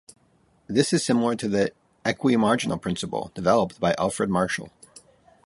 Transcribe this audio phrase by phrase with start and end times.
[0.65, 1.73] This is similar to the
[2.05, 4.71] "equi-marginal principle" developed by Alfred Marshall.